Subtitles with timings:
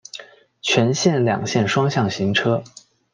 [0.63, 2.63] 全线两线双向行车。